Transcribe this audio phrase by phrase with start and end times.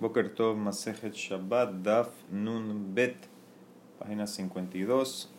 [0.00, 3.14] Boker Tov Masejet Shabbat Daf Nun Bet,
[4.00, 5.30] página 52.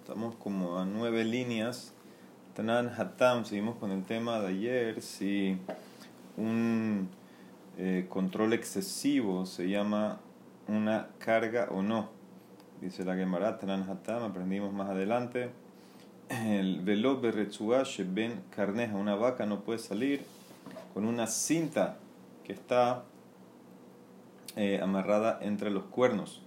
[0.00, 1.92] Estamos como a nueve líneas.
[2.54, 5.02] Tanan Hatam, seguimos con el tema de ayer.
[5.02, 5.58] Si
[6.38, 7.10] un
[7.76, 10.20] eh, control excesivo se llama
[10.68, 12.08] una carga o no.
[12.80, 15.50] Dice la Gemara Tanan Hatam, aprendimos más adelante.
[16.30, 20.24] El velo berretsuash ben carneja, una vaca no puede salir
[20.94, 21.98] con una cinta
[22.42, 23.04] que está
[24.56, 26.42] eh, amarrada entre los cuernos.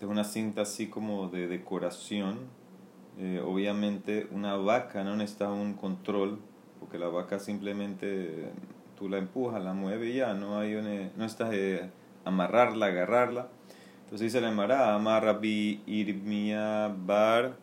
[0.00, 2.38] Es una cinta así como de decoración.
[3.18, 6.38] Eh, obviamente una vaca no necesita un control,
[6.80, 8.50] porque la vaca simplemente
[8.98, 11.90] tú la empujas, la mueves y ya, no, hay una, no necesitas eh,
[12.24, 13.48] amarrarla, agarrarla.
[14.04, 17.56] Entonces dice la Emara, amarra bi irmia bar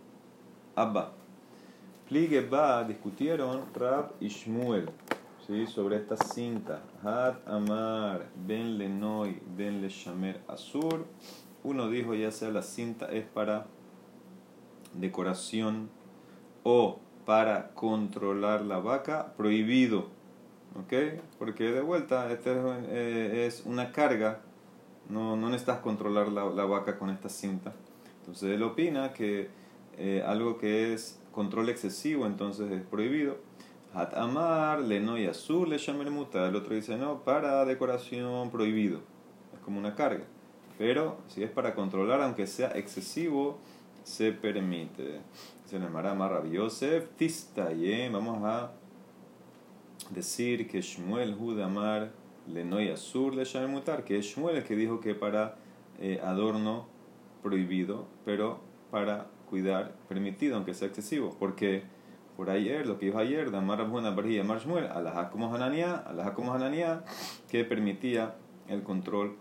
[0.76, 1.14] abba.
[2.08, 4.90] Pligue ba, discutieron Rab y Shmuel
[5.68, 6.82] sobre esta cinta.
[7.04, 11.06] Had Amar Ben Lenoy Ben Leshamer Azur.
[11.64, 13.66] Uno dijo ya sea la cinta es para
[14.94, 15.90] decoración
[16.64, 20.08] o para controlar la vaca, prohibido.
[20.80, 20.94] ¿Ok?
[21.38, 24.40] Porque de vuelta, este es una carga.
[25.10, 27.74] No, no necesitas controlar la, la, vaca con esta cinta.
[28.20, 29.50] Entonces él opina que
[29.98, 33.38] eh, algo que es control excesivo entonces es prohibido.
[33.94, 36.48] Hat amar, le no y azul, le muta.
[36.48, 39.02] El otro dice no, para decoración prohibido.
[39.54, 40.24] Es como una carga.
[40.78, 43.60] Pero si es para controlar, aunque sea excesivo,
[44.04, 45.20] se permite.
[45.66, 48.14] Se le llamará Marra Yosef, Tistayem.
[48.14, 48.72] Vamos a
[50.10, 52.12] decir que Shmuel Hudamar
[52.48, 54.06] le no y azul, le mutar.
[54.06, 55.58] Que es Shmuel el que dijo que para
[56.00, 56.88] eh, adorno
[57.44, 61.36] prohibido, pero para cuidar permitido, aunque sea excesivo.
[61.38, 61.84] Porque
[62.42, 66.52] por ayer, lo que dijo ayer, Damar Abuna Barjía Marshmuel, Alajá como Hanania, Alajá como
[66.52, 67.04] Hanania,
[67.52, 68.34] que permitía
[68.68, 69.36] el control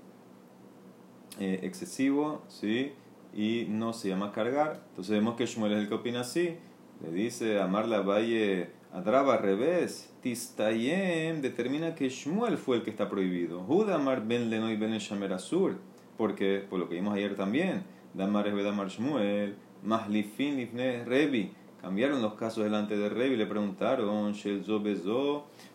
[1.39, 2.93] eh, excesivo, ¿sí?
[3.33, 4.83] Y no se llama cargar.
[4.91, 6.59] Entonces vemos que Shmuel es el que opina así.
[7.03, 10.13] Le dice Amar la Valle Adraba al revés.
[10.21, 13.63] Tistayem determina que Shmuel fue el que está prohibido.
[13.63, 15.79] Judamar ben Lenoy ben Shamer Asur.
[16.19, 20.69] Porque, por lo que vimos ayer también, Damar es Damar Shmuel, Mahlifin
[21.07, 24.35] Revi Cambiaron los casos delante de Rey y le preguntaron,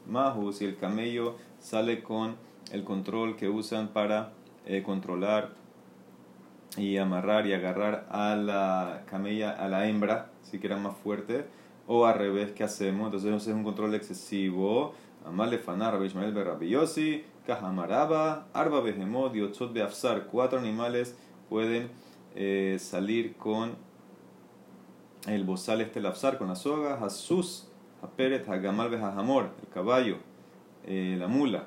[0.08, 2.36] Mahu, si el camello sale con
[2.72, 4.32] el control que usan para
[4.66, 5.54] eh, controlar
[6.78, 11.46] y amarrar y agarrar a la camella, a la hembra, si que era más fuerte,
[11.88, 13.06] o al revés, ¿qué hacemos?
[13.06, 14.94] Entonces es un control excesivo.
[15.26, 20.28] Amale fanar, Rabbi Ishmael Berrabiyosi, Kahamaraba, Arba Behemot, Yotzot Beafsar.
[20.28, 21.16] Cuatro animales
[21.50, 21.90] pueden
[22.36, 23.76] eh, salir con
[25.28, 27.68] el bozal este lapsar con la soga, Hasus,
[28.02, 30.18] Haperet, Hagamal Bejahamor, el caballo,
[30.86, 31.66] eh, la mula,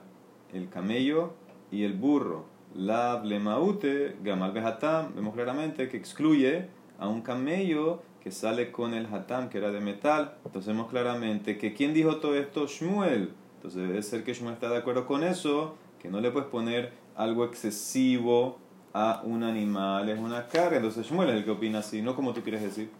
[0.52, 1.34] el camello
[1.70, 2.46] y el burro.
[2.74, 6.68] La blemaute, Gamal Behatam, vemos claramente que excluye
[6.98, 10.34] a un camello que sale con el hatam que era de metal.
[10.44, 12.66] Entonces vemos claramente que ¿quién dijo todo esto?
[12.66, 13.32] Shmuel.
[13.56, 16.92] Entonces debe ser que Shmuel está de acuerdo con eso, que no le puedes poner
[17.16, 18.58] algo excesivo
[18.92, 20.76] a un animal, es una carga.
[20.76, 22.90] Entonces Shmuel es el que opina así, no como tú quieres decir.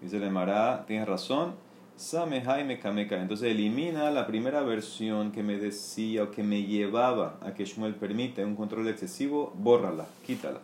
[0.00, 1.54] Dice el Mará, tienes razón.
[2.12, 7.94] Entonces elimina la primera versión que me decía o que me llevaba a que Shmuel
[7.94, 10.60] permite un control excesivo, bórrala, quítala.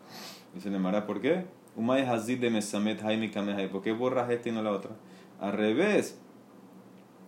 [0.54, 1.44] Dice el Mará, ¿por qué?
[1.76, 3.70] De Mesamet.
[3.70, 4.92] ¿Por qué borras esta y no la otra?
[5.38, 6.18] Al revés,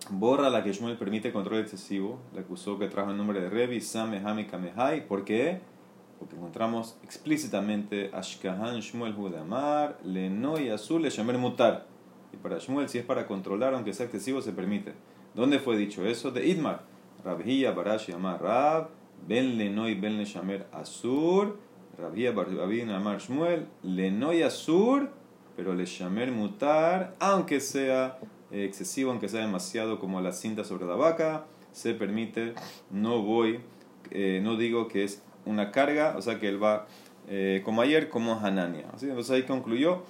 [0.09, 2.19] borra la que Shmuel permite control excesivo.
[2.33, 5.07] Le acusó que trajo el nombre de Revi, Same Kamehai.
[5.07, 5.61] ¿Por qué?
[6.17, 11.85] Porque encontramos explícitamente Ashkahan Shmuel Hudamar, Lenoy Azul, Le Mutar.
[12.33, 14.93] Y para Shmuel, si es para controlar, aunque sea excesivo, se permite.
[15.33, 16.31] ¿Dónde fue dicho eso?
[16.31, 16.83] De Idmar.
[17.23, 18.89] Rabhia Barash Amar Rab,
[19.27, 21.57] Ben Lenoy Ben Leshamer Asur,
[21.97, 25.11] Rabhia Barabin Amar Shmuel, Lenoy Asur,
[25.55, 28.19] pero Leshamer Mutar, aunque sea
[28.51, 32.53] eh, excesivo, aunque sea demasiado como la cinta sobre la vaca, se permite.
[32.89, 33.59] No voy,
[34.11, 36.87] eh, no digo que es una carga, o sea que él va
[37.27, 38.87] eh, como ayer, como Hanania.
[38.93, 40.03] Así, entonces ahí concluyó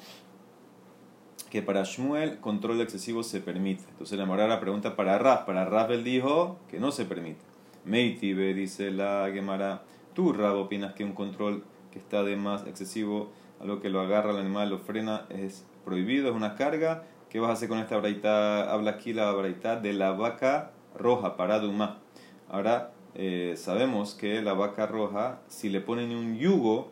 [1.49, 3.83] que para Shmuel control excesivo se permite.
[3.89, 5.45] Entonces la la pregunta para Raf.
[5.45, 7.43] Para Raf él dijo que no se permite.
[7.85, 9.83] Meitibe dice la Gemara.
[10.13, 14.31] Tú, Raf, opinas que un control que está de más excesivo, algo que lo agarra
[14.31, 17.03] al animal, lo frena, es prohibido, es una carga.
[17.29, 18.71] ¿Qué vas a hacer con esta braita?
[18.71, 21.99] Habla aquí la braita de la vaca roja, para Duma.
[22.47, 26.91] Ahora eh, sabemos que la vaca roja, si le ponen un yugo,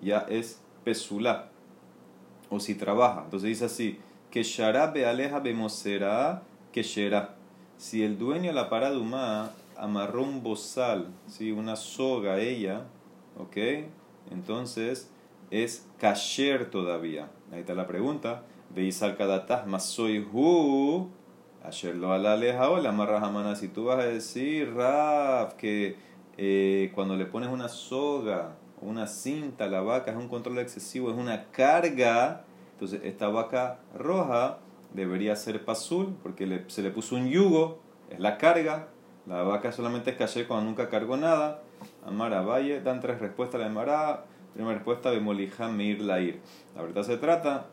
[0.00, 1.50] ya es pesulá
[2.50, 3.22] o si trabaja.
[3.24, 3.98] Entonces dice así,
[4.30, 6.42] que sharabe aleja bemosera
[6.72, 7.36] que shera.
[7.76, 11.52] Si el dueño de la paraduma amarró un bozal, ¿sí?
[11.52, 12.86] una soga a ella,
[13.38, 13.56] ¿ok?
[14.30, 15.10] Entonces
[15.50, 17.30] es kasher todavía.
[17.52, 18.42] Ahí está la pregunta.
[18.74, 21.10] Veis al kadatas soy hu.
[21.62, 25.96] Ayer lo alaleja o la marra Si tú vas a decir, Raf, que
[26.36, 31.16] eh, cuando le pones una soga una cinta la vaca es un control excesivo, es
[31.16, 34.58] una carga, entonces esta vaca roja
[34.92, 38.88] debería ser pasul porque se le puso un yugo, es la carga.
[39.26, 41.62] La vaca solamente es caché cuando nunca cargó nada.
[42.04, 44.24] Amara Valle, dan tres respuestas a la Amara.
[44.52, 46.40] Primera respuesta, Bemolija Meir Lair.
[46.76, 47.66] La verdad se trata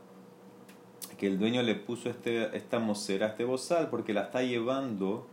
[1.18, 5.28] que el dueño le puso este, esta mocera, este bozal, porque la está llevando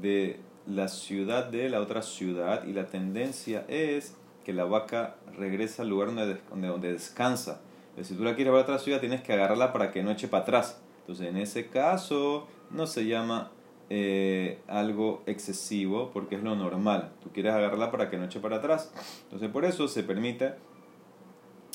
[0.00, 4.16] de la ciudad de la otra ciudad y la tendencia es
[4.48, 7.60] que la vaca regresa al lugar donde, donde, descansa.
[8.00, 10.26] si tú la quieres llevar a otra ciudad, tienes que agarrarla para que no eche
[10.26, 10.80] para atrás.
[11.00, 13.50] Entonces, en ese caso, no se llama
[13.90, 17.10] eh, algo excesivo porque es lo normal.
[17.22, 18.90] Tú quieres agarrarla para que no eche para atrás.
[19.24, 20.54] Entonces, por eso se permite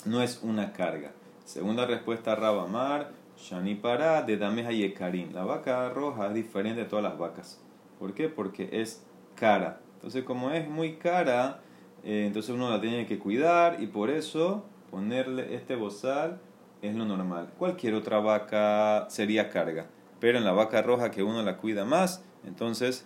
[0.06, 1.12] no es una carga.
[1.46, 4.96] Segunda respuesta, Rabamar, Shani para de Dameja y
[5.32, 7.62] La vaca roja es diferente de todas las vacas.
[8.00, 8.30] ¿Por qué?
[8.30, 9.06] Porque es
[9.36, 9.80] cara.
[9.98, 11.60] Entonces, como es muy cara,
[12.04, 16.40] eh, entonces uno la tiene que cuidar y por eso ponerle este bozal
[16.82, 17.50] es lo normal.
[17.58, 19.88] Cualquier otra vaca sería carga.
[20.20, 23.06] Pero en la vaca roja que uno la cuida más, entonces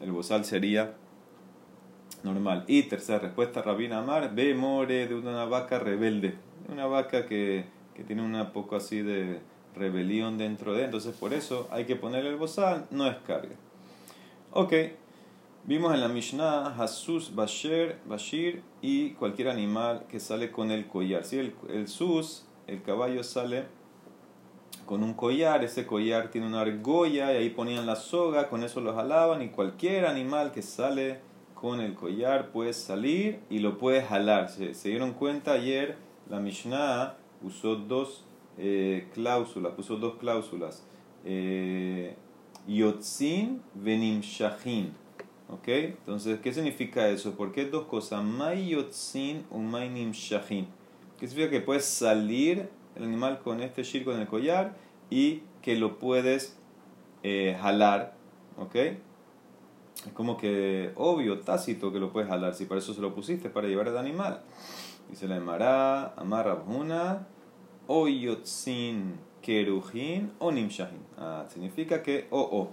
[0.00, 0.94] el bozal sería
[2.22, 2.64] normal.
[2.66, 6.34] Y tercera respuesta, Rabina Amar, ve more de una vaca rebelde,
[6.70, 9.40] una vaca que, que tiene un poco así de
[9.74, 13.54] rebelión dentro de, entonces por eso hay que ponerle el bozal, no es carga.
[14.52, 14.72] Ok,
[15.66, 21.24] vimos en la Mishnah Hasus Bashir, Bashir y cualquier animal que sale con el collar.
[21.24, 23.64] Si el, el sus, el caballo sale
[24.86, 28.80] con un collar, ese collar tiene una argolla y ahí ponían la soga, con eso
[28.80, 31.20] lo jalaban y cualquier animal que sale
[31.54, 34.48] con el collar puedes salir y lo puedes jalar.
[34.48, 35.96] Se, dieron cuenta ayer,
[36.30, 38.24] la Mishnah usó dos
[38.58, 40.84] eh, cláusulas, puso dos cláusulas.
[41.24, 42.14] Eh,
[42.68, 45.05] Yotzin venim shahin.
[45.48, 45.68] ¿Ok?
[45.68, 47.36] Entonces, ¿qué significa eso?
[47.36, 48.24] ¿Por qué dos cosas?
[48.24, 50.66] May yotzin o may nim shahin.
[51.18, 54.76] ¿Qué significa que puedes salir el animal con este shir con el collar
[55.08, 56.58] y que lo puedes
[57.22, 58.14] eh, jalar?
[58.58, 58.74] ¿Ok?
[58.74, 63.48] Es como que obvio, tácito que lo puedes jalar, si para eso se lo pusiste,
[63.48, 64.42] para llevar el animal.
[65.08, 66.58] Dice la Emara, amarra
[67.86, 71.00] o yotzin kerujin o nimshahin.
[71.16, 72.70] Ah, significa que o oh, oh,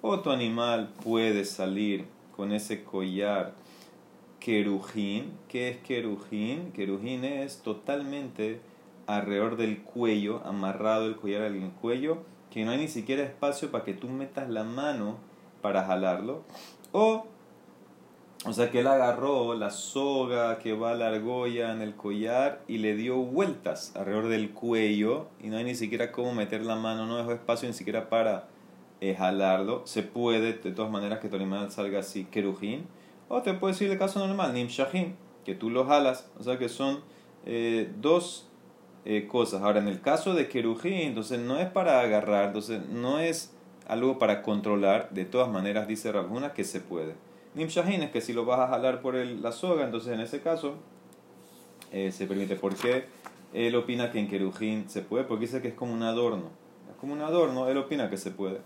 [0.00, 2.06] o tu animal puede salir
[2.36, 3.54] con ese collar
[4.38, 5.32] kerujin.
[5.48, 6.72] ¿Qué es kerujin?
[6.72, 8.60] Kerujin es totalmente
[9.06, 12.18] alrededor del cuello, amarrado el collar al cuello,
[12.50, 15.16] que no hay ni siquiera espacio para que tú metas la mano
[15.62, 16.44] para jalarlo.
[16.92, 17.26] O,
[18.44, 22.62] o sea que él agarró la soga que va a la argolla en el collar
[22.68, 26.76] y le dio vueltas alrededor del cuello y no hay ni siquiera cómo meter la
[26.76, 28.48] mano, no dejó espacio ni siquiera para
[29.00, 29.82] eh, jalarlo.
[29.86, 32.86] Se puede de todas maneras que tu animal salga así, kerujín.
[33.28, 36.30] O te puede decir el caso normal, nimshahin, que tú lo jalas.
[36.38, 37.00] O sea que son
[37.46, 38.48] eh, dos
[39.04, 39.62] eh, cosas.
[39.62, 43.54] Ahora, en el caso de kerujín, entonces no es para agarrar, entonces no es
[43.86, 47.14] algo para controlar, de todas maneras dice Rabjuna que se puede.
[47.54, 50.40] Nimshahin es que si lo vas a jalar por el, la soga, entonces en ese
[50.42, 50.74] caso
[51.90, 52.54] eh, se permite.
[52.56, 53.06] ¿Por qué
[53.54, 55.24] él opina que en Kerujin se puede?
[55.24, 56.50] Porque dice que es como un adorno.
[56.90, 58.60] Es como un adorno, él opina que se puede.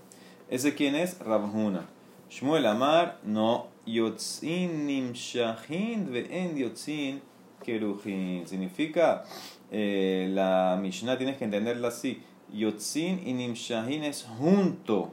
[0.52, 1.18] ¿Ese quién es?
[1.18, 1.88] Rabjuna.
[2.28, 3.68] Shmuel Amar, no.
[3.86, 7.22] Yotzin Nimshahin en Yotzin
[7.64, 8.46] Kerujin.
[8.46, 9.24] Significa,
[9.70, 15.12] eh, la Mishnah tienes que entenderla así Yotzin y Nimshahin es junto.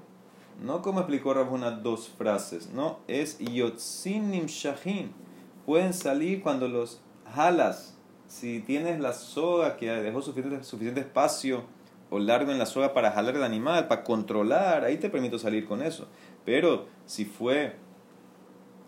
[0.61, 5.13] No como explicó Rabuna dos frases, no, es Yotzin Nimshahin.
[5.65, 6.99] Pueden salir cuando los
[7.33, 7.97] jalas.
[8.27, 11.63] Si tienes la soga que dejó suficiente, suficiente espacio
[12.09, 15.65] o largo en la soga para jalar el animal, para controlar, ahí te permito salir
[15.65, 16.07] con eso.
[16.45, 17.75] Pero si fue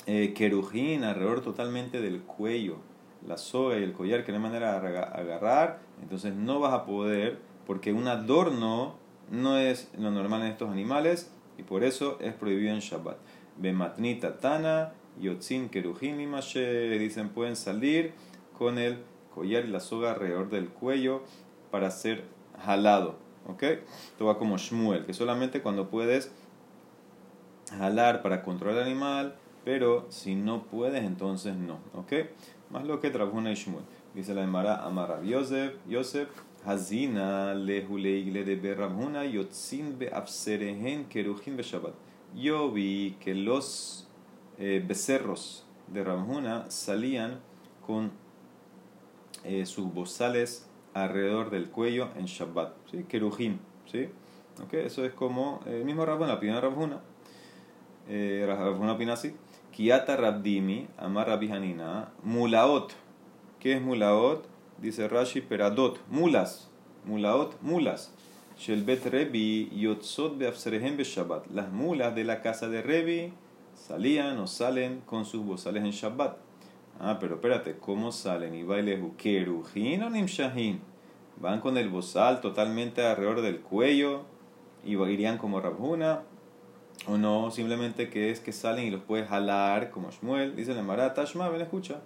[0.08, 2.78] eh, querujín alrededor totalmente del cuello,
[3.28, 6.86] la soga y el collar que no hay manera de agarrar, entonces no vas a
[6.86, 8.96] poder porque un adorno
[9.30, 13.18] no es lo normal en estos animales y por eso es prohibido en Shabbat.
[13.58, 18.14] Bematnita tana, yotzin kerujin y dicen pueden salir
[18.58, 21.22] con el collar y la soga alrededor del cuello
[21.70, 22.26] para ser
[22.66, 23.16] jalado.
[23.48, 23.64] ¿Ok?
[23.64, 26.32] Esto va como Shmuel, que solamente cuando puedes
[27.78, 31.80] jalar para controlar el animal, pero si no puedes, entonces no.
[31.96, 32.14] ¿Ok?
[32.70, 33.84] Más lo que trajo y Shmuel.
[34.14, 36.28] Dice la Emara Amara Yosef, Yosef
[36.66, 41.94] Hazina lehuleigle de Berramuna yotzin beafserehen kerujin Shabbat.
[42.36, 44.08] Yo vi que los
[44.60, 47.40] eh, becerros de Ramjuna salían
[47.86, 48.12] con
[49.44, 52.74] eh, sus bozales alrededor del cuello en Shabbat.
[52.90, 53.06] ¿sí?
[53.08, 53.60] Kerujim.
[53.92, 54.10] ¿sí?
[54.64, 54.86] ¿Okay?
[54.86, 57.00] Eso es como el mismo opinión de Rabhuna.
[58.08, 59.34] Eh, Rabhuna opina así.
[59.72, 62.94] Kiata Rabdimi, Amar Hanina, Mulaot.
[63.60, 64.46] ¿Qué es Mulaot?
[64.80, 66.70] Dice Rashi, Peradot, mulas.
[67.06, 68.14] Mulaot, mulas.
[68.58, 71.48] Shelbet Rebi, Yotzot Beafserehem Shabbat.
[71.52, 73.34] Las mulas de la casa de Rebi
[73.76, 76.38] salían o salen con sus bozales en Shabbat.
[77.04, 78.54] Ah, pero espérate, ¿cómo salen?
[78.54, 80.80] Y bailes Kerujin o Nimshahin.
[81.38, 84.22] Van con el bozal totalmente alrededor del cuello
[84.86, 86.22] y irían como Rabhuna.
[87.08, 90.56] O no, simplemente que es que salen y los puedes jalar como Shmuel.
[90.56, 92.02] Dice la Marata, Shma, ven, escucha.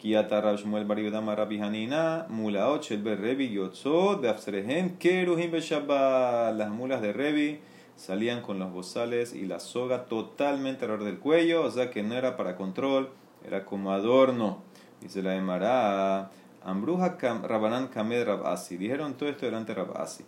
[0.00, 6.56] Kiata Rab Shmuel Bar Yudama Hanina, Mulaot Shel Rebi Yotzot, Beafserehem, Kerujim Beshabbat.
[6.56, 7.60] Las mulas de Rebi
[7.94, 12.16] salían con los bozales y la soga totalmente alrededor del cuello, o sea que no
[12.16, 13.10] era para control,
[13.44, 14.62] era como adorno.
[15.00, 16.30] Dice la Emara,
[16.62, 18.76] Ambruja Rabanán Kamed Rabasi.
[18.76, 20.24] Dijeron todo esto delante de Rabasi.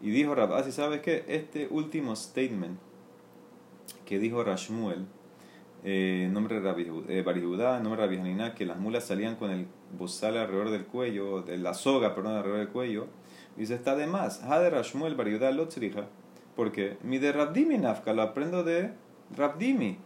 [0.00, 1.24] Y dijo Rabasi, ¿sabes qué?
[1.28, 2.78] Este último statement
[4.04, 5.06] que dijo Rashmuel,
[5.84, 6.70] eh, nombre de
[7.08, 9.66] eh, Barihudá, nombre de Rabbi que las mulas salían con el
[9.96, 13.06] bozal alrededor del cuello, de la soga, perdón, alrededor del cuello,
[13.56, 14.42] dice, está de más.
[14.42, 16.06] Ha de Rashmuel Barihudá Lotzriha,
[16.56, 18.92] porque mi de Rabdimi Nafka lo aprendo de
[19.36, 19.98] Rabdimi.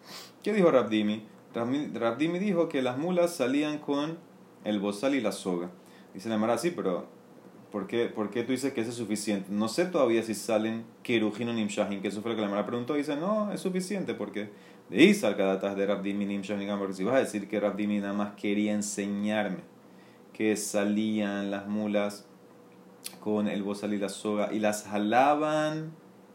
[0.43, 1.27] ¿Qué dijo Rabdimi?
[1.57, 4.19] Rabdimi dijo que las mulas salían con
[4.65, 5.71] el bozal y la soga.
[6.13, 7.07] Dice la Mara, sí, pero
[7.73, 9.49] ¿por qué, ¿por qué tú dices que eso es suficiente?
[9.51, 12.95] No sé todavía si salen Kerujin o Nimshahin, que eso lo que la Mara preguntó.
[12.95, 14.51] Dice, no, es suficiente porque
[14.91, 18.35] de Isal Kadatas de Rabdimi Nimshahin, porque si vas a decir que Rabdimi nada más
[18.35, 19.77] quería enseñarme
[20.33, 22.27] que salían las mulas
[23.21, 25.93] con el bozal y la soga y las jalaban,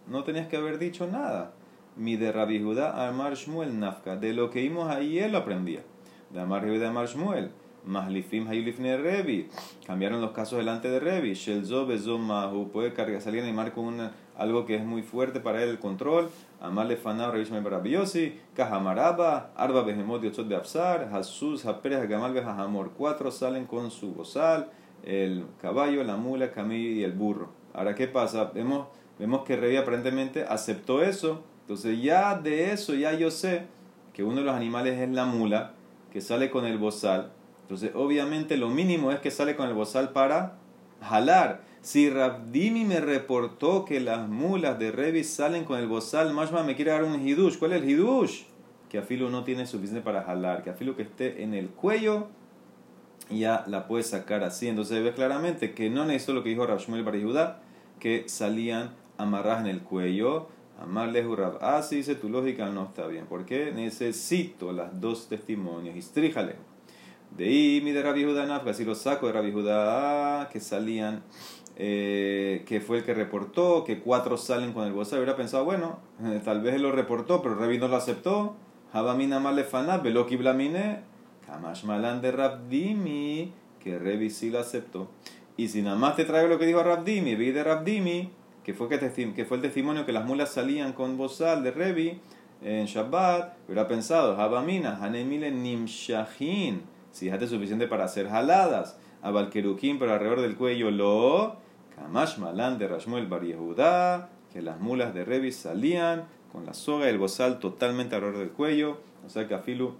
[0.08, 1.54] no tenías que haber dicho nada.
[1.96, 5.84] Mi de Rabbi Judá Amar Shmuel Nafka, de lo que vimos ahí él lo aprendía.
[6.30, 7.52] De Amar Judá Amar Shmuel.
[7.86, 9.50] Mahlifim Hayulifne Revi.
[9.86, 11.34] Cambiaron los casos delante de Revi.
[11.34, 12.70] Shelzo Mahu.
[12.72, 16.30] Puede cargar, salir animar con algo que es muy fuerte para él, el control.
[16.62, 18.40] Amarle Fanab Revishme Barabiosi.
[18.56, 19.52] Kahamaraba.
[19.56, 21.10] Arba Behemot Yotzot de Absar.
[21.12, 22.92] Hasus Haperes Gamal Behahamor.
[22.98, 24.70] Cuatro salen con su bozal.
[25.04, 27.50] El caballo, la mula, el camello y el burro.
[27.74, 28.52] Ahora, ¿qué pasa?
[28.54, 31.44] Vemos, vemos que Revi aparentemente aceptó eso.
[31.72, 33.64] Entonces, ya de eso, ya yo sé
[34.14, 35.74] que uno de los animales es la mula,
[36.12, 37.32] que sale con el bozal
[37.72, 40.58] entonces, obviamente, lo mínimo es que sale con el bozal para
[41.02, 41.62] jalar.
[41.80, 46.76] Si Rabdimi me reportó que las mulas de Revis salen con el bozal, Mashma me
[46.76, 47.58] quiere dar un hidush.
[47.58, 48.42] ¿Cuál es el hidush?
[48.90, 50.64] Que afilo no tiene suficiente para jalar.
[50.64, 52.28] Que afilo que esté en el cuello,
[53.30, 54.68] ya la puede sacar así.
[54.68, 57.62] Entonces ves claramente que no necesito lo que dijo Rabshmuel para Judá,
[58.02, 60.50] que salían amarradas en el cuello.
[60.82, 61.60] Amarles Rab.
[61.62, 63.28] Ah, dice tu lógica no está bien.
[63.28, 63.72] ¿Por qué?
[63.72, 65.96] Necesito las dos testimonios.
[65.96, 66.56] Istríjale.
[67.38, 71.24] De ahí mi de Rabbi Judá si lo saco de Rabbi Judá, que salían,
[71.78, 76.00] eh, que fue el que reportó, que cuatro salen con el bozal, hubiera pensado, bueno,
[76.24, 78.56] eh, tal vez él lo reportó, pero Rabbi no lo aceptó.
[78.92, 81.04] Habamina malefana, veloki blamine,
[81.46, 85.10] kamash malan de Rabdimi, que Rabbi sí lo aceptó.
[85.56, 88.30] Y si nada más te traigo lo que dijo Rabdimi, vi de Rabdimi,
[88.64, 92.20] que fue, que, fue el testimonio que las mulas salían con bozal de Revi
[92.62, 98.98] en Shabbat, hubiera pensado, Habamina, hanemile nimshahin si dejaste suficiente para hacer jaladas.
[99.22, 101.58] A Valkerukim por alrededor del cuello lo.
[101.96, 107.06] Kamash Malan de Rashmuel Bar Yehudá, que las mulas de Revis salían con la soga
[107.06, 108.98] y el bozal totalmente alrededor del cuello.
[109.26, 109.94] O sea que Afilu,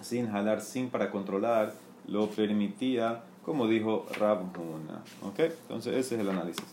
[0.00, 1.74] sin jalar, sin para controlar,
[2.08, 5.04] lo permitía, como dijo Rabhuna.
[5.22, 5.38] ¿Ok?
[5.40, 6.64] Entonces ese es el análisis.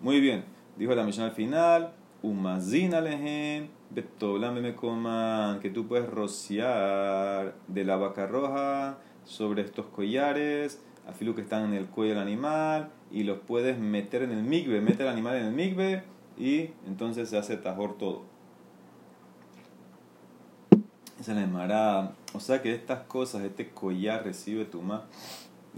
[0.00, 0.44] Muy bien.
[0.76, 1.92] Dijo la misión al final.
[2.22, 10.82] Umazin alejen, me coman, que tú puedes rociar de la vaca roja sobre estos collares,
[11.06, 14.80] afilu que están en el cuello del animal, y los puedes meter en el migbe,
[14.80, 16.02] mete el animal en el migbe,
[16.36, 18.22] y entonces se hace tajor todo.
[21.20, 25.04] Esa es la O sea que estas cosas, este collar recibe tu ma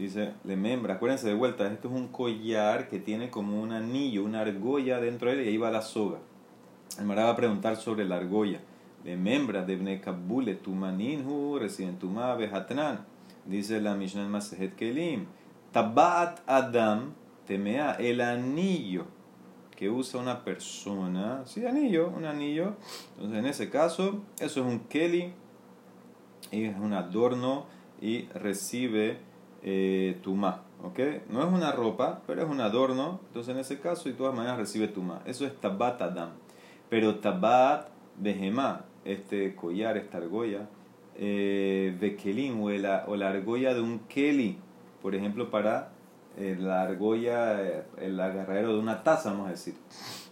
[0.00, 4.24] Dice, le membra, acuérdense de vuelta, esto es un collar que tiene como un anillo,
[4.24, 6.16] una argolla dentro de él y ahí va la soga.
[6.98, 8.60] El Mara va a preguntar sobre la argolla.
[9.04, 13.04] De membra de Bnekabule Tumaninhu, residen Tuma Behatran.
[13.44, 15.26] Dice la Mishnah Masehet Kelim.
[15.70, 17.12] Tabat Adam
[17.46, 19.04] temea, el anillo
[19.76, 21.42] que usa una persona.
[21.44, 22.74] Sí, anillo, un anillo.
[23.16, 25.34] Entonces, en ese caso, eso es un Keli,
[26.52, 27.66] es un adorno
[28.00, 29.28] y recibe
[29.62, 30.62] eh, tuma.
[30.82, 30.98] ¿ok?
[31.28, 33.20] No es una ropa, pero es un adorno.
[33.28, 35.22] Entonces, en ese caso, y de todas maneras recibe tuma.
[35.24, 36.30] Eso es tabat adam.
[36.88, 40.68] Pero tabat behemá, este collar, esta argolla,
[41.16, 44.58] eh, o la, argolla de un keli,
[45.02, 45.90] por ejemplo, para
[46.38, 49.74] eh, la argolla, eh, el agarradero de una taza, vamos a decir.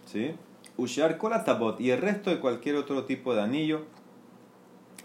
[0.05, 0.31] ¿Sí?
[0.77, 3.85] Ushar tabot y el resto de cualquier otro tipo de anillo.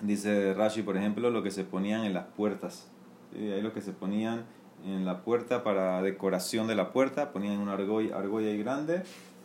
[0.00, 2.90] Dice Rashi, por ejemplo, lo que se ponían en las puertas.
[3.34, 4.44] Ahí lo que se ponían
[4.86, 9.02] en la puerta para decoración de la puerta, ponían una argolla, argolla ahí grande.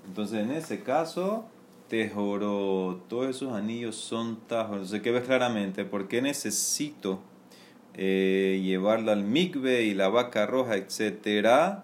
[0.08, 1.46] Entonces, en ese caso,
[1.88, 4.74] tejoro, todos esos anillos son tajos.
[4.74, 5.86] Entonces, ¿qué ves claramente?
[5.86, 7.20] ¿Por qué necesito
[7.96, 11.84] eh, llevarla al migbe y la vaca roja, etcétera?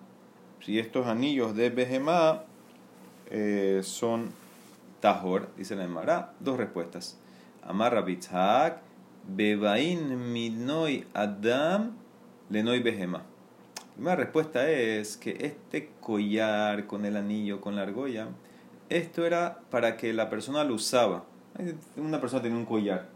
[0.62, 2.44] Si estos anillos de Behemá
[3.30, 4.32] eh, son
[5.00, 7.18] tajor, dice la Emara, dos respuestas.
[7.64, 8.80] Amarra bitzhak,
[9.28, 11.96] bebain minoi adam,
[12.50, 13.24] lenoi Behemá.
[14.02, 18.28] La respuesta es que este collar con el anillo, con la argolla,
[18.90, 21.24] esto era para que la persona lo usaba.
[21.96, 23.08] Una persona tenía un collar.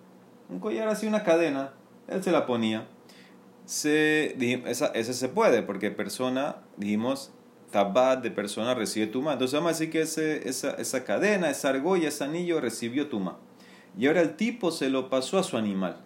[0.50, 1.74] Un collar así, una cadena.
[2.08, 2.88] Él se la ponía.
[3.66, 4.36] Se,
[4.70, 7.32] esa, ese se puede, porque persona, dijimos,
[7.72, 9.34] tabat de persona recibe tuma.
[9.34, 13.38] Entonces vamos a decir que ese, esa, esa cadena, esa argolla, ese anillo recibió tuma.
[13.98, 15.98] Y ahora el tipo se lo pasó a su animal.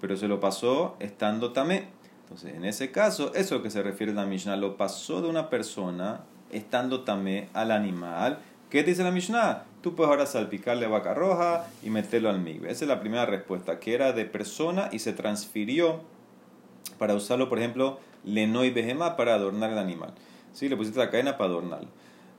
[0.00, 1.88] Pero se lo pasó estando tamé.
[2.22, 5.50] Entonces, en ese caso, eso que se refiere a la Mishnah, lo pasó de una
[5.50, 8.38] persona estando tamé al animal
[8.74, 9.66] ¿Qué dice la Mishnah?
[9.82, 12.72] Tú puedes ahora salpicarle vaca roja y meterlo al migbe.
[12.72, 16.00] Esa es la primera respuesta, que era de persona y se transfirió
[16.98, 20.12] para usarlo, por ejemplo, leno y behemá para adornar el animal.
[20.52, 20.68] ¿Sí?
[20.68, 21.86] Le pusiste la cadena para adornarlo.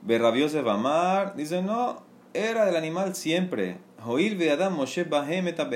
[0.02, 2.02] Berrabiose Bamar dice, no,
[2.36, 3.78] era del animal siempre.
[4.02, 5.68] Joil Beadam Moshe Bahemeta.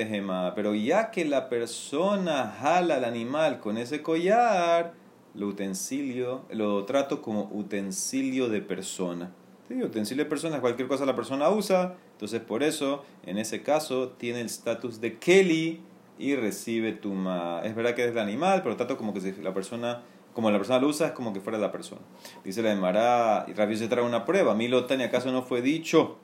[0.55, 4.93] Pero ya que la persona jala al animal con ese collar,
[5.33, 9.31] lo utensilio, lo trato como utensilio de persona.
[9.67, 14.09] Sí, utensilio de personas, cualquier cosa la persona usa, entonces por eso, en ese caso,
[14.09, 15.81] tiene el estatus de Kelly
[16.19, 17.61] y recibe tuma.
[17.63, 20.03] Es verdad que es el animal, pero tanto como que si la persona,
[20.33, 22.01] como la persona lo usa, es como que fuera la persona.
[22.43, 24.53] Dice la Emara, y Rabbi se trae una prueba.
[24.53, 26.17] Milotani, ¿acaso no fue dicho?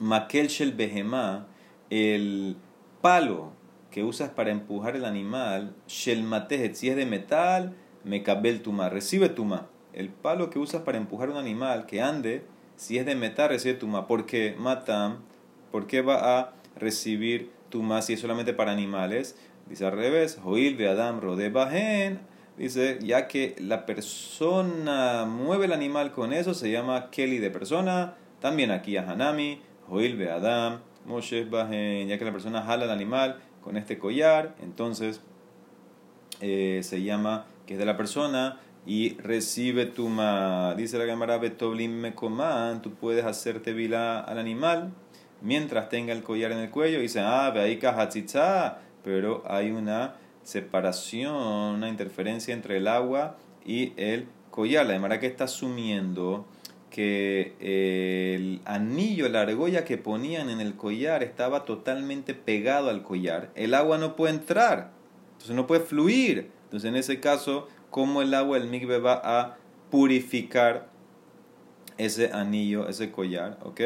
[0.00, 1.46] Makel shel behemá,
[1.90, 2.56] el
[3.00, 3.52] palo
[3.90, 9.28] que usas para empujar el animal, shel matejet, si es de metal, mekabel tuma, recibe
[9.28, 12.44] tuma el palo que usas para empujar un animal que ande,
[12.76, 14.06] si es de metal, recibe tuma.
[14.06, 14.54] ¿Por qué?
[14.56, 15.18] Matam.
[15.72, 19.36] ¿Por qué va a recibir tuma si es solamente para animales?
[19.68, 20.38] Dice al revés.
[20.40, 22.20] Joil de Adam rode bajen.
[22.56, 28.14] Dice, ya que la persona mueve el animal con eso, se llama Kelly de persona.
[28.40, 29.60] También aquí a Hanami.
[29.88, 30.80] Joil Adam.
[31.06, 32.08] Moshe bajen.
[32.08, 35.20] Ya que la persona jala el animal con este collar, entonces
[36.40, 40.74] eh, se llama que es de la persona y recibe tu ma.
[40.74, 44.92] Dice la cámara Betoblim Mekoman, tú puedes hacerte vila al animal
[45.42, 47.00] mientras tenga el collar en el cuello.
[47.00, 47.78] Dice, ah, ve ahí
[49.04, 54.86] pero hay una separación, una interferencia entre el agua y el collar.
[54.86, 56.46] La cámara que está asumiendo
[56.90, 63.50] que el anillo, la argolla que ponían en el collar estaba totalmente pegado al collar.
[63.54, 64.90] El agua no puede entrar,
[65.32, 66.50] entonces no puede fluir.
[66.64, 69.56] Entonces en ese caso cómo el agua del mikve va a
[69.90, 70.88] purificar
[71.96, 73.80] ese anillo, ese collar, ¿ok?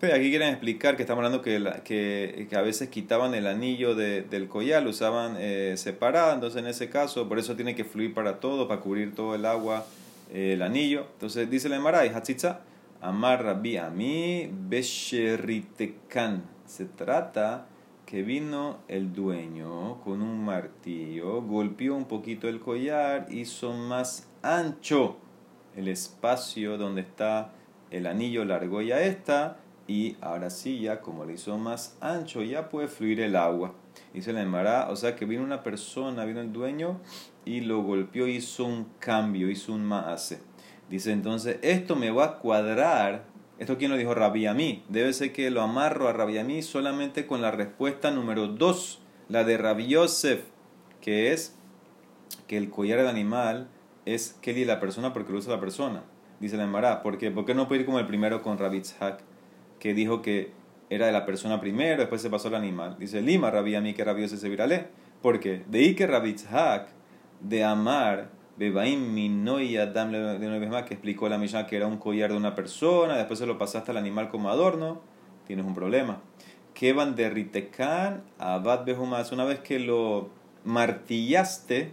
[0.00, 3.94] Pero aquí quieren explicar que estamos hablando que, que, que, a veces quitaban el anillo
[3.94, 7.84] de, del collar, lo usaban eh, separado, entonces en ese caso, por eso tiene que
[7.84, 10.01] fluir para todo, para cubrir todo el agua, eh,
[10.32, 11.06] el anillo.
[11.12, 12.60] Entonces dice la Emaray, Hatzitza,
[13.00, 16.44] Amar Rabbi Ami Besheritekan.
[16.64, 17.66] Se trata
[18.06, 25.16] que vino el dueño con un martillo, golpeó un poquito el collar, hizo más ancho
[25.76, 27.52] el espacio donde está
[27.90, 32.68] el anillo, la argolla esta, y ahora sí, ya como le hizo más ancho, ya
[32.68, 33.74] puede fluir el agua.
[34.18, 37.00] Se le llamará, o sea que vino una persona, vino el dueño
[37.44, 40.42] y lo golpeó, hizo un cambio, hizo un maase.
[40.88, 44.82] Dice entonces, esto me va a cuadrar esto quién lo dijo Rabbi mí.
[44.88, 49.44] Debe ser que lo amarro a Rabbi mí solamente con la respuesta número 2, la
[49.44, 50.40] de Rabbi Yosef,
[51.00, 51.56] que es
[52.48, 53.68] que el collar del animal
[54.04, 56.02] es Kelly la persona porque lo usa la persona.
[56.40, 57.30] Dice la Emara, ¿por qué?
[57.30, 59.20] ¿Por qué no puede ir como el primero con Rabbi Tzhak,
[59.78, 60.50] que dijo que
[60.90, 62.96] era de la persona primero, después se pasó al animal?
[62.98, 64.86] Dice Lima, Rabbi mí que Rabbi Yosef se virale.
[65.22, 65.62] ¿Por qué?
[65.68, 66.88] De ahí que Rabbi Tzhak,
[67.42, 72.36] de amar Bebaim Minoi Adam de que explicó la Mishnah que era un collar de
[72.36, 75.00] una persona, después se lo pasaste al animal como adorno,
[75.46, 76.20] tienes un problema.
[76.74, 80.30] Kevan de Ritekan Abad Behumas, una vez que lo
[80.64, 81.92] martillaste,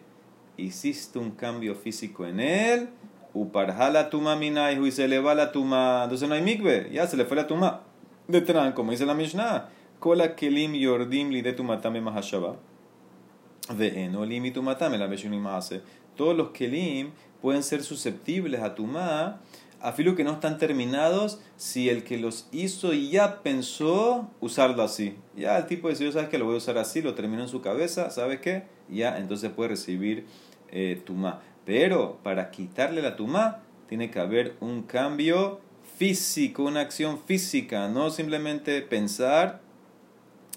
[0.58, 2.90] hiciste un cambio físico en él,
[3.34, 7.16] Uparhala tuma minaihu y se le va la tuma, entonces no hay mikve, ya se
[7.16, 7.82] le fue la tuma.
[8.28, 12.56] De como dice la Mishnah, Kola kelim yordim li de tumatame mahashaba.
[13.70, 15.82] Ve'eno la hace.
[16.16, 19.40] Todos los kelim pueden ser susceptibles a tumá,
[19.80, 25.16] afilo que no están terminados si el que los hizo ya pensó usarlo así.
[25.38, 27.62] Ya el tipo decidió, sabes que lo voy a usar así, lo terminó en su
[27.62, 28.64] cabeza, ¿sabes qué?
[28.90, 30.26] Ya entonces puede recibir
[30.72, 31.42] eh, tumá.
[31.66, 35.62] Pero para quitarle la tumá tiene que haber un cambio
[35.98, 39.62] físico, una acción física, no simplemente pensar,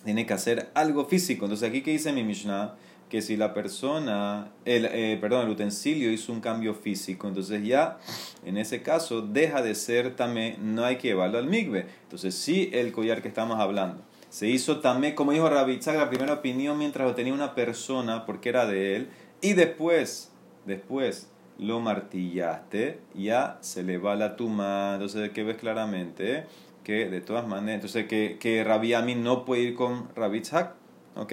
[0.04, 1.44] tiene que hacer algo físico.
[1.44, 2.74] Entonces aquí que dice mi Mishnah,
[3.12, 7.98] que si la persona, el, eh, perdón, el utensilio hizo un cambio físico, entonces ya
[8.42, 11.84] en ese caso deja de ser tamé, no hay que llevarlo al migbe.
[12.04, 16.32] Entonces sí el collar que estamos hablando se hizo tamé, como dijo Rabitzak, la primera
[16.32, 19.10] opinión mientras lo tenía una persona porque era de él,
[19.42, 20.32] y después,
[20.64, 26.46] después lo martillaste, ya se le va la tuma, entonces que ves claramente
[26.82, 30.72] que de todas maneras, entonces que, que Rabiami no puede ir con Rabitzak,
[31.14, 31.32] ¿ok?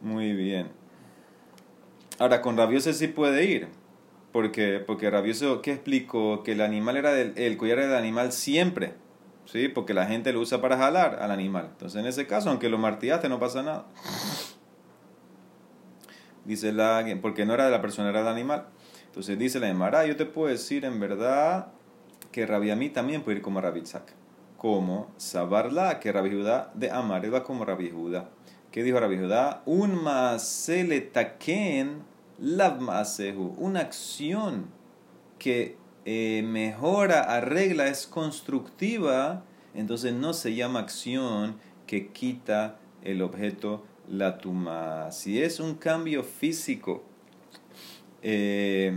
[0.00, 0.68] Muy bien.
[2.18, 3.68] Ahora, con rabioso sí puede ir.
[4.32, 6.42] Porque, porque rabioso, ¿qué explicó?
[6.42, 8.94] Que el animal era del, el collar del animal siempre.
[9.46, 9.68] ¿Sí?
[9.68, 11.68] Porque la gente lo usa para jalar al animal.
[11.72, 13.86] Entonces, en ese caso, aunque lo martillaste, no pasa nada.
[16.44, 18.66] Dice la, porque no era de la persona, era del animal.
[19.06, 21.68] Entonces dice la Emara, yo te puedo decir en verdad
[22.30, 24.12] que Rabiamí también puede ir como Rabitzak.
[24.56, 28.28] Como Sabarla, que Rabi Judá de Amar, como Rabi Judá.
[28.70, 29.62] ¿Qué dijo Rabbi Judá?
[29.66, 30.06] Un.
[33.58, 34.66] Una acción
[35.38, 39.42] que eh, mejora, arregla, es constructiva,
[39.74, 41.56] entonces no se llama acción
[41.88, 45.10] que quita el objeto la tuma.
[45.10, 47.02] Si es un cambio físico,
[48.22, 48.94] eh,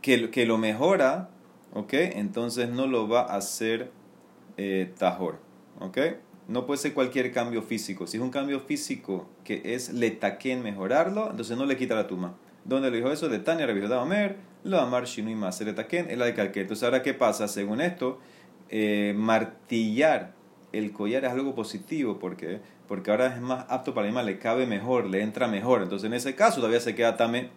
[0.00, 1.28] que, que, lo mejora,
[1.74, 1.92] ¿ok?
[1.92, 3.90] Entonces no lo va a hacer
[4.56, 5.38] eh, tajor.
[5.80, 5.98] ¿Ok?
[6.48, 8.06] No puede ser cualquier cambio físico.
[8.06, 12.34] Si es un cambio físico que es letaquen mejorarlo, entonces no le quita la tuma.
[12.64, 13.28] ¿Dónde le dijo eso?
[13.28, 16.60] De Tania de Omer, lo amar shinui más letaquen, es la de calque.
[16.60, 17.48] Entonces, ahora, ¿qué pasa?
[17.48, 18.18] Según esto,
[18.68, 20.34] eh, martillar
[20.72, 22.18] el collar es algo positivo.
[22.18, 25.82] porque Porque ahora es más apto para el animal, le cabe mejor, le entra mejor.
[25.82, 27.50] Entonces, en ese caso, todavía se queda también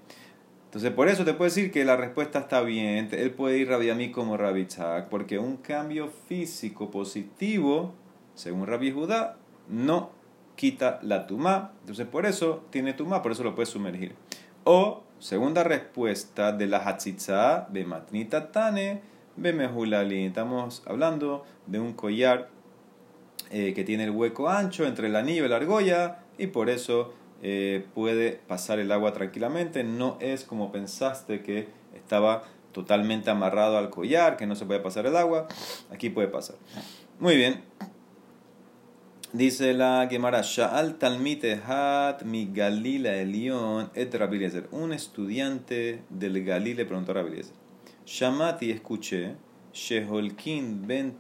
[0.76, 3.08] entonces, por eso te puedo decir que la respuesta está bien.
[3.14, 4.68] Él puede ir Rabbi mí como Rabbi
[5.10, 7.94] porque un cambio físico positivo,
[8.34, 9.38] según Rabbi Judá,
[9.70, 10.10] no
[10.58, 11.72] quita la tumá.
[11.80, 14.16] Entonces, por eso tiene tumá, por eso lo puedes sumergir.
[14.66, 19.02] O, segunda respuesta de la Hatzitza, de Matnita Tane.
[19.38, 22.50] Estamos hablando de un collar
[23.50, 27.14] eh, que tiene el hueco ancho entre el anillo y la argolla, y por eso
[27.42, 33.90] eh, puede pasar el agua tranquilamente, no es como pensaste que estaba totalmente amarrado al
[33.90, 35.48] collar, que no se puede pasar el agua,
[35.92, 36.58] aquí puede pasar.
[37.20, 37.64] Muy bien.
[39.32, 44.70] Dice la Gemara, Sha'al Talmite Hat mi Galila Elión et Rabiliezer.
[44.72, 47.54] Un estudiante del Galí le preguntó a Rabiliezer.
[48.06, 49.36] Shamati escuché,
[49.74, 51.18] Sheholkin ben.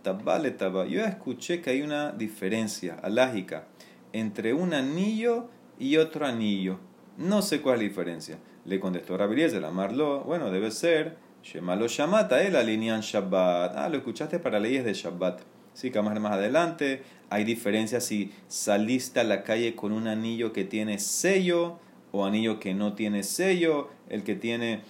[0.89, 3.67] Yo escuché que hay una diferencia alágica
[4.13, 6.79] entre un anillo y otro anillo.
[7.17, 8.39] No sé cuál es la diferencia.
[8.65, 13.75] Le contestó la amarlo, bueno, debe ser Shemalo Shamata, el alinean Shabbat.
[13.75, 15.41] Ah, lo escuchaste para leyes de Shabbat.
[15.73, 20.63] Sí, que más adelante hay diferencias si saliste a la calle con un anillo que
[20.63, 21.79] tiene sello
[22.11, 23.89] o anillo que no tiene sello.
[24.09, 24.81] El que tiene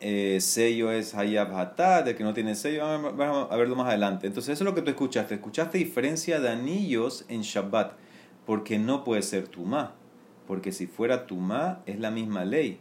[0.00, 2.84] eh, sello es Hayab Hatat, el que no tiene sello,
[3.16, 4.26] vamos a verlo más adelante.
[4.26, 5.34] Entonces, eso es lo que tú escuchaste.
[5.36, 7.92] Escuchaste diferencia de anillos en Shabbat
[8.46, 9.94] porque no puede ser tumá.
[10.46, 12.80] Porque si fuera tumá, es la misma ley.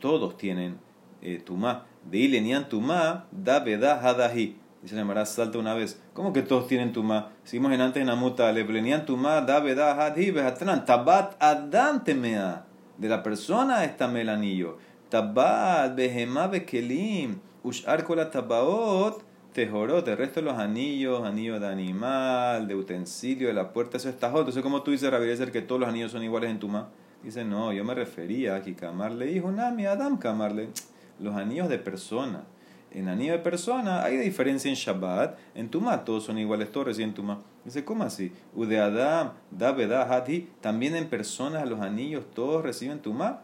[0.00, 0.78] Todos tienen
[1.22, 1.86] eh, tumá.
[2.10, 4.56] De ilenian tumá, da veda hadahi.
[4.82, 6.00] Dice la Mara, salta una vez.
[6.14, 7.32] ¿Cómo que todos tienen tumá?
[7.44, 8.50] Seguimos en antes en Amuta.
[8.50, 10.86] Leblenian tumá, da veda hadahi, behatran.
[10.86, 12.64] Tabat adam temea.
[12.96, 14.78] De la persona está el anillo.
[15.10, 17.40] Tabat behemá bekelim.
[17.62, 23.72] Ushar kola tabaot tejorot, el resto los anillos, anillos de animal, de utensilio, de la
[23.72, 24.40] puerta, eso está joto.
[24.40, 26.88] Entonces, como tú dices, Rabbi que todos los anillos son iguales en Tuma.
[27.22, 30.68] Dice, no, yo me refería a que Kamarle dijo, Nami, Adam Kamarle,
[31.20, 32.44] los anillos de persona.
[32.92, 37.14] En anillo de persona hay diferencia en Shabbat, en Tuma todos son iguales, todos reciben
[37.14, 37.40] Tuma.
[37.64, 38.32] Dice, ¿cómo así?
[38.54, 43.42] Ude Adam, Daveda, Hati, también en personas los anillos todos reciben Tuma.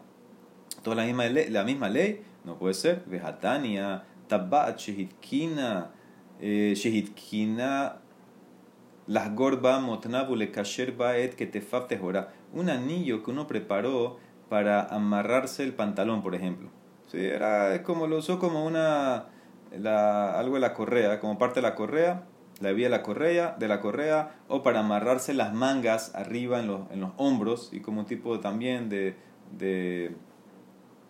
[0.83, 3.03] Toda la misma ley, la misma ley, no puede ser.
[3.05, 5.96] Vejatania, Tabat, Shehitkina, eh,
[6.41, 7.97] Shehitkina
[9.07, 12.33] las gorba motnabule kasher baet que te tejora.
[12.53, 14.17] Un anillo que uno preparó
[14.49, 16.69] para amarrarse el pantalón, por ejemplo.
[17.07, 19.25] Sí, era como lo usó como una
[19.77, 22.25] la, algo de la correa, como parte de la correa.
[22.59, 26.67] la hebilla de la correa, de la correa o para amarrarse las mangas arriba en
[26.67, 29.15] los, en los hombros y como un tipo también de,
[29.57, 30.15] de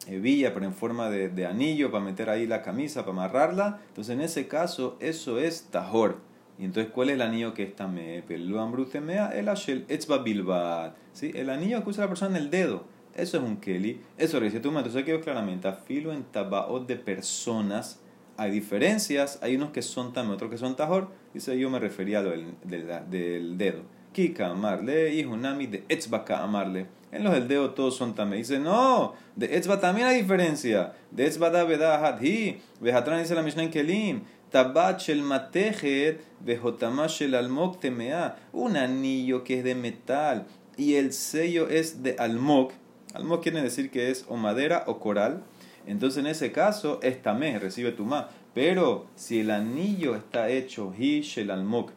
[0.07, 3.81] hebilla, pero en forma de, anillo para meter ahí la camisa, para amarrarla.
[3.89, 6.19] Entonces en ese caso eso es tajor.
[6.59, 8.23] Y entonces, ¿cuál es el anillo que está me?
[8.27, 10.95] El ashel etzba bilbat.
[11.13, 11.31] ¿Sí?
[11.35, 12.85] El anillo que usa la persona en el dedo.
[13.15, 14.01] Eso es un keli.
[14.17, 17.99] Eso es tu Entonces, aquí claramente, filo en tabaot de personas.
[18.37, 19.39] Hay diferencias.
[19.43, 21.09] Hay unos que son tam, otros que son tajor.
[21.33, 23.81] Dice, yo me refería a lo del, dedo.
[24.13, 26.87] Kika amarle, y hunami de etzbaka amarle.
[27.11, 28.37] En los del dedo todos son tamé.
[28.37, 30.93] Dice, no, de etzba también hay diferencia.
[31.11, 32.59] De etzba da veda hadhi.
[32.81, 34.21] Vejatran dice la Mishnah en Kelim.
[34.51, 38.35] Tabat shel matejet vejotamash shel almok temea.
[38.51, 40.45] Un anillo que es de metal
[40.77, 42.71] y el sello es de almok.
[43.13, 45.43] Almok quiere decir que es o madera o coral.
[45.85, 48.29] Entonces en ese caso es tamé, recibe tumá.
[48.53, 51.91] Pero si el anillo está hecho hi shel almok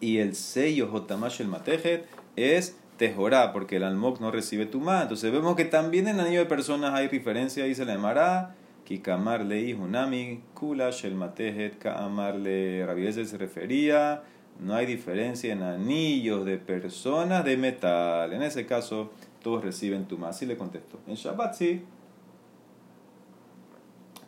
[0.00, 5.02] y el sello jotamash shel matejet es tejorá, porque el almok no recibe tumá.
[5.02, 8.54] Entonces vemos que también en el anillo de personas hay referencia, dice la Emara
[8.88, 12.86] Kikamarle Hunami, Kula Shel Matejet, Kaamarle.
[12.86, 14.22] Rabiezer se refería,
[14.60, 18.32] no hay diferencia en anillos de personas de metal.
[18.32, 20.98] En ese caso, todos reciben tu Así le contesto.
[21.06, 21.84] En Shabbat sí.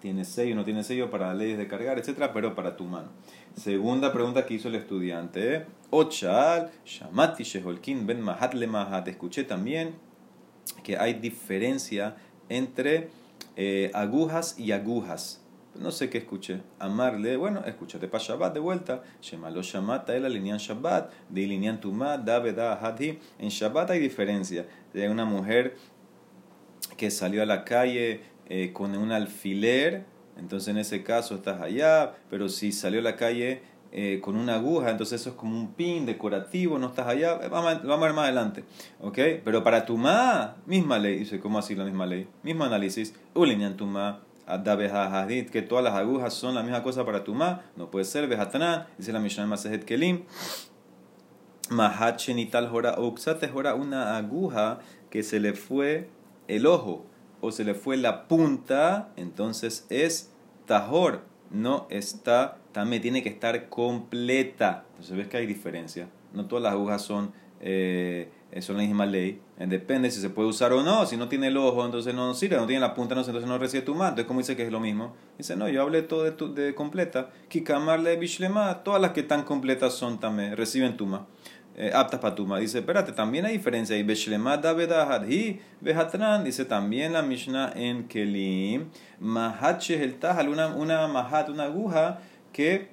[0.00, 2.30] Tiene sello, no tiene sello para leyes de cargar, etc.
[2.32, 3.08] Pero para tu mano.
[3.56, 5.66] Segunda pregunta que hizo el estudiante.
[5.90, 9.08] Ochal, Shamati Sheholkin Ben Mahat Le Mahat.
[9.08, 9.94] Escuché también
[10.82, 12.16] que hay diferencia
[12.48, 13.10] entre
[13.56, 15.42] eh, agujas y agujas.
[15.74, 16.62] No sé qué escuché.
[16.78, 19.02] Amarle, bueno, escúchate para Shabbat de vuelta.
[19.20, 23.18] Shemalo Shamata, el alinean Shabbat, de alinean Tumá, Daveda, Hadhi.
[23.38, 24.66] En Shabbat hay diferencia.
[24.92, 25.76] De una mujer
[26.96, 30.04] que salió a la calle eh, con un alfiler,
[30.40, 34.54] entonces en ese caso estás allá, pero si salió a la calle eh, con una
[34.54, 38.06] aguja, entonces eso es como un pin decorativo, no estás allá, vamos a, vamos a
[38.06, 38.64] ver más adelante,
[39.00, 39.18] ¿ok?
[39.44, 42.28] Pero para tu ma, misma ley, dice, ¿cómo así la misma ley?
[42.42, 44.20] Mismo análisis, ulinian tu ma,
[45.50, 48.88] que todas las agujas son la misma cosa para tu ma, no puede ser, vejatana,
[48.98, 50.24] dice la Mishnah Masejet Kelim,
[51.68, 56.10] mahachen y tal jora, uxate jora, una aguja que se le fue
[56.48, 57.06] el ojo
[57.40, 60.29] o se le fue la punta, entonces es
[60.70, 64.84] tajor, no está también tiene que estar completa.
[64.90, 66.08] Entonces ves que hay diferencia.
[66.32, 68.30] No todas las agujas son, eh,
[68.60, 69.40] son la misma ley.
[69.58, 71.06] Eh, depende si se puede usar o no.
[71.06, 72.56] Si no tiene el ojo, entonces no sirve.
[72.56, 74.10] No tiene la punta, entonces no recibe tu mano.
[74.10, 75.12] Entonces, ¿cómo dice que es lo mismo?
[75.38, 77.30] Dice, no, yo hablé todo de, tu, de completa.
[77.48, 78.84] Kikamarle bishlema.
[78.84, 81.26] Todas las que están completas son también, reciben tuma.
[81.82, 82.58] Eh, aptas para tuma.
[82.58, 83.96] Dice, espérate, también hay diferencia.
[83.96, 86.44] Y hi vehatran.
[86.44, 88.90] Dice también la Mishnah en Kelim.
[89.18, 90.50] Mahat el tahal.
[90.50, 92.18] Una, mahat, una aguja
[92.52, 92.90] que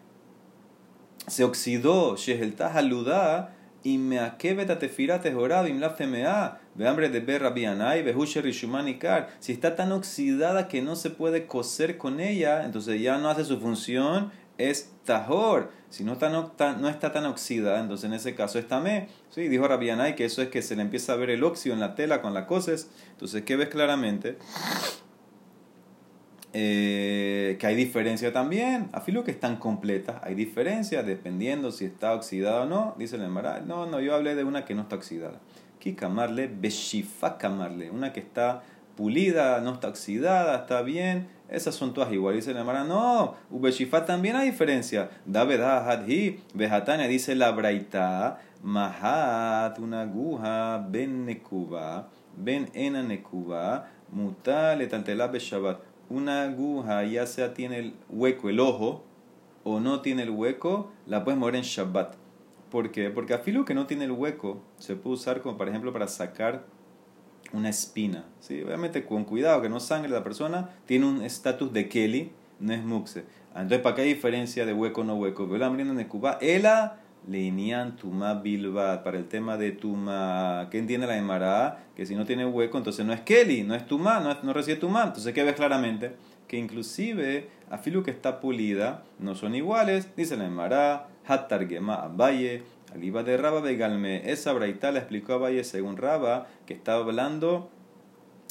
[1.28, 7.41] se oxidó, Shehelta Haludá, y me akebet tefira tehorab imlaf temea, ve hambre de ver
[7.41, 9.28] rabianai, ve rishumanikar.
[9.39, 13.43] Si está tan oxidada que no se puede coser con ella, entonces ya no hace
[13.43, 15.71] su función, es tahor.
[15.89, 19.08] Si no está, no, está tan oxidada, entonces en ese caso es tamé.
[19.30, 19.47] ¿Sí?
[19.47, 21.95] Dijo Rabianai que eso es que se le empieza a ver el óxido en la
[21.95, 22.89] tela con la coses.
[23.12, 24.38] Entonces, ¿qué ves claramente?
[26.54, 32.62] Eh, que hay diferencia también, afilo que están completas, hay diferencia dependiendo si está oxidada
[32.62, 35.39] o no, dice el Emara, no, no, yo hablé de una que no está oxidada.
[35.80, 38.63] Kikamarle, beshifa kamarle, una que está
[38.95, 42.45] pulida, no está oxidada, está bien, esas son todas iguales.
[42.45, 45.10] Dice el Emara, no, beshifa también hay diferencia.
[45.25, 54.88] Davedah hadhi, behatania, dice la braita, mahat, una aguja, ben nekuba, ben ena nekuba, mutale
[54.88, 55.79] taltela beshabat
[56.10, 59.03] una aguja ya sea tiene el hueco, el ojo,
[59.63, 62.15] o no tiene el hueco, la puedes mover en Shabbat.
[62.71, 63.10] ¿Por qué?
[63.10, 66.07] Porque a filo que no tiene el hueco se puede usar como por ejemplo para
[66.07, 66.65] sacar
[67.53, 68.25] una espina.
[68.39, 68.62] ¿sí?
[68.62, 72.83] Obviamente con cuidado que no sangre la persona, tiene un estatus de Kelly, no es
[72.83, 73.25] muxe.
[73.49, 75.47] Entonces, ¿para qué diferencia de hueco no hueco?
[75.47, 81.07] Veo la en Cuba, ela Leinian Tuma Bilbat, para el tema de Tuma, ¿qué entiende
[81.07, 81.86] la Emara?
[81.95, 84.77] Que si no tiene hueco, entonces no es Kelly, no es Tuma, no, no recibe
[84.77, 85.03] Tuma.
[85.03, 86.13] Entonces, ¿qué ves claramente?
[86.47, 91.95] Que inclusive a Filu que está pulida no son iguales, dice la Emara, Hattar Gema
[91.95, 94.32] Abaye, Aliba de Raba Begalme.
[94.32, 97.69] Esa braita la explicó Abaye según Raba, que estaba hablando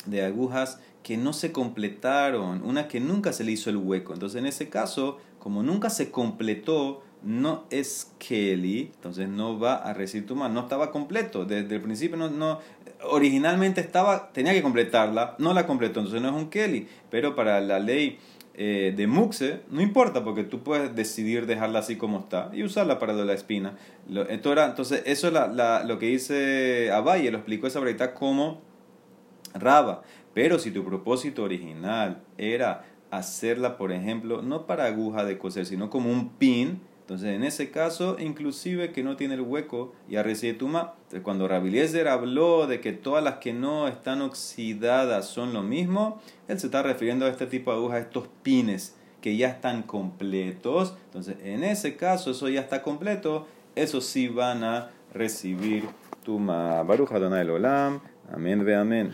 [0.04, 4.12] de agujas que no se completaron, una que nunca se le hizo el hueco.
[4.12, 9.94] Entonces, en ese caso, como nunca se completó, no es Kelly, entonces no va a
[9.94, 10.54] recibir tu mano.
[10.54, 11.44] No estaba completo.
[11.44, 12.60] Desde el principio no, no,
[13.04, 16.88] originalmente estaba, tenía que completarla, no la completó, entonces no es un Kelly.
[17.10, 18.18] Pero para la ley
[18.58, 22.98] eh, de muxe, no importa porque tú puedes decidir dejarla así como está y usarla
[22.98, 23.76] para la espina.
[24.08, 28.62] era, entonces, eso es la, lo que dice Abaye, lo explicó esa breita como
[29.52, 30.02] raba.
[30.32, 35.90] Pero si tu propósito original era hacerla, por ejemplo, no para aguja de coser, sino
[35.90, 40.54] como un pin, entonces, en ese caso, inclusive que no tiene el hueco, y recibe
[40.54, 40.94] tuma.
[41.02, 46.20] Entonces, cuando Rabiliezer habló de que todas las que no están oxidadas son lo mismo,
[46.48, 50.96] él se está refiriendo a este tipo de agujas, estos pines que ya están completos.
[51.04, 55.84] Entonces, en ese caso, eso ya está completo, eso sí van a recibir
[56.24, 56.82] tuma.
[56.82, 58.00] Baruja Donai Olam.
[58.34, 59.04] Amén, ve amén.